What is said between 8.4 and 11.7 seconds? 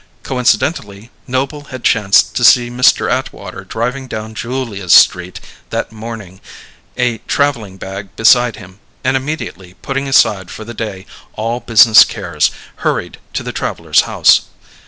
him, and, immediately putting aside for the day all